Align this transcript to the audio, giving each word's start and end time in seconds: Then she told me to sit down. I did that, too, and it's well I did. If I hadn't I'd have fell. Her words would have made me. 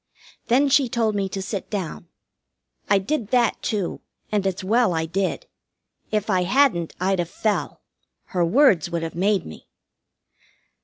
Then 0.47 0.67
she 0.67 0.89
told 0.89 1.13
me 1.13 1.29
to 1.29 1.43
sit 1.43 1.69
down. 1.69 2.07
I 2.89 2.97
did 2.97 3.27
that, 3.27 3.61
too, 3.61 4.01
and 4.31 4.47
it's 4.47 4.63
well 4.63 4.95
I 4.95 5.05
did. 5.05 5.45
If 6.09 6.27
I 6.27 6.41
hadn't 6.41 6.95
I'd 6.99 7.19
have 7.19 7.29
fell. 7.29 7.81
Her 8.33 8.43
words 8.43 8.89
would 8.89 9.03
have 9.03 9.13
made 9.13 9.45
me. 9.45 9.67